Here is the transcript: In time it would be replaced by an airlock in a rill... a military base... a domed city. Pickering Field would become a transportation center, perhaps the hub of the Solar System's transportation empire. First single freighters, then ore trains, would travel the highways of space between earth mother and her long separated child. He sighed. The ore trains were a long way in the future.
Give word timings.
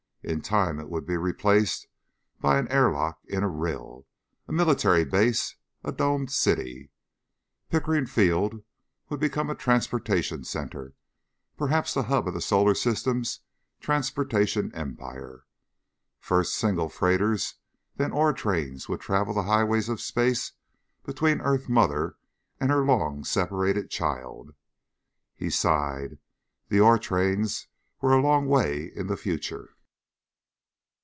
In 0.23 0.43
time 0.43 0.79
it 0.79 0.87
would 0.87 1.07
be 1.07 1.17
replaced 1.17 1.87
by 2.39 2.59
an 2.59 2.67
airlock 2.67 3.17
in 3.25 3.41
a 3.41 3.47
rill... 3.49 4.05
a 4.47 4.53
military 4.53 5.03
base... 5.03 5.55
a 5.83 5.91
domed 5.91 6.31
city. 6.31 6.91
Pickering 7.71 8.05
Field 8.05 8.63
would 9.09 9.19
become 9.19 9.49
a 9.49 9.55
transportation 9.55 10.43
center, 10.43 10.93
perhaps 11.57 11.95
the 11.95 12.03
hub 12.03 12.27
of 12.27 12.35
the 12.35 12.39
Solar 12.39 12.75
System's 12.75 13.39
transportation 13.79 14.71
empire. 14.75 15.45
First 16.19 16.53
single 16.53 16.87
freighters, 16.87 17.55
then 17.95 18.11
ore 18.11 18.31
trains, 18.31 18.87
would 18.87 19.01
travel 19.01 19.33
the 19.33 19.43
highways 19.49 19.89
of 19.89 19.99
space 19.99 20.51
between 21.03 21.41
earth 21.41 21.67
mother 21.67 22.17
and 22.59 22.69
her 22.69 22.85
long 22.85 23.23
separated 23.23 23.89
child. 23.89 24.53
He 25.33 25.49
sighed. 25.49 26.19
The 26.69 26.79
ore 26.79 26.99
trains 26.99 27.65
were 28.01 28.13
a 28.13 28.21
long 28.21 28.45
way 28.45 28.91
in 28.95 29.07
the 29.07 29.17
future. 29.17 29.75